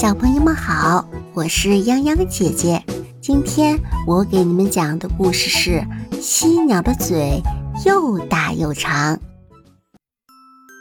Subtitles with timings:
[0.00, 2.82] 小朋友们好，我是泱泱姐姐。
[3.20, 5.70] 今天我给你们讲的故事是
[6.22, 7.42] 《犀鸟的嘴
[7.84, 9.16] 又大又长》。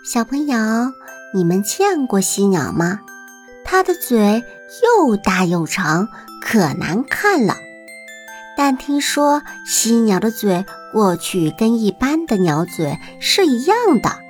[0.09, 0.57] 小朋友，
[1.35, 3.01] 你们见过犀鸟吗？
[3.65, 4.41] 它的嘴
[4.83, 6.07] 又大又长，
[6.41, 7.57] 可难看了。
[8.55, 10.63] 但听说犀鸟的嘴
[10.93, 14.28] 过去跟一般的鸟嘴是一样的。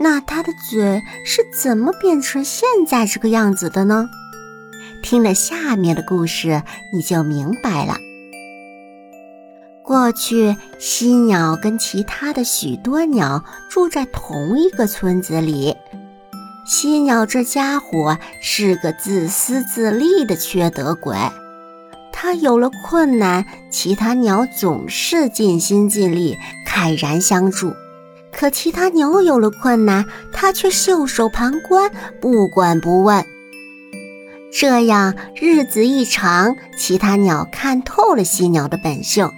[0.00, 4.08] 那它的嘴是怎么变成现在这个样子的呢？
[5.02, 6.62] 听了下面的故事，
[6.92, 7.96] 你就明白了。
[9.82, 15.76] 过去，犀鸟跟其他的许多鸟住在同一个村子里。
[16.66, 21.14] 犀鸟这家伙是个自私自利的缺德鬼，
[22.10, 27.74] 它有了困难，其他鸟总是尽心尽力，慨然相助。
[28.36, 33.24] 可其他鸟有了困难，它却袖手旁观，不管不问。
[34.52, 39.30] 这样日子一长，其他鸟看透了犀鸟的本性，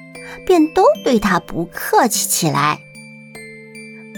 [0.47, 2.81] 便都对它不客气起来。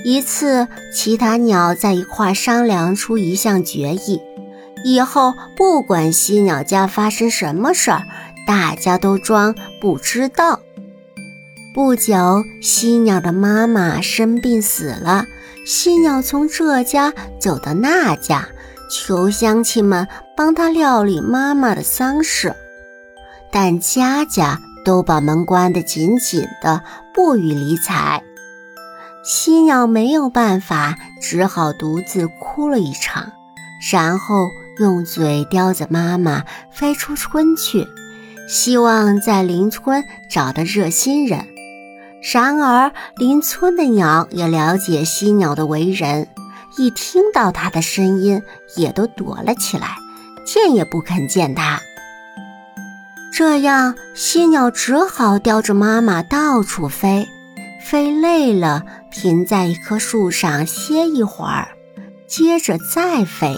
[0.04, 4.20] 一次，其他鸟在一块商量出一项决议：
[4.84, 8.04] 以后不管犀鸟家发生什么事儿，
[8.46, 10.60] 大家都装不知道。
[11.78, 15.26] 不久，犀鸟的妈妈生病死了。
[15.64, 18.48] 犀鸟从这家走到那家，
[18.90, 22.52] 求乡亲们帮他料理妈妈的丧事，
[23.52, 26.82] 但家家都把门关得紧紧的，
[27.14, 28.24] 不予理睬。
[29.22, 33.30] 犀鸟没有办法，只好独自哭了一场，
[33.92, 34.48] 然后
[34.80, 37.86] 用嘴叼着妈妈飞出村去，
[38.48, 41.46] 希望在邻村找到热心人。
[42.20, 46.28] 然而，邻村的鸟也了解犀鸟的为人，
[46.76, 48.42] 一听到它的声音，
[48.76, 49.96] 也都躲了起来，
[50.44, 51.80] 见也不肯见它。
[53.32, 57.28] 这样，犀鸟只好叼着妈妈到处飞，
[57.80, 58.82] 飞累了，
[59.12, 61.68] 停在一棵树上歇一会儿，
[62.26, 63.56] 接着再飞。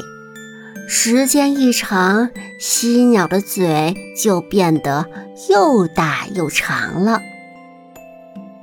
[0.87, 5.07] 时间一长，犀鸟的嘴就变得
[5.49, 7.23] 又大又长了。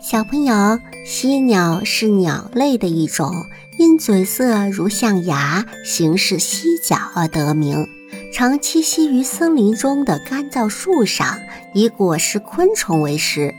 [0.09, 3.45] 小朋友，犀鸟是鸟类的一种，
[3.77, 7.85] 因嘴色如象牙、形似犀角而得名，
[8.31, 11.37] 常栖息于森林中的干燥树上，
[11.73, 13.53] 以果实昆虫为食。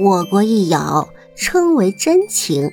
[0.00, 2.70] 我国亦有，称为真禽。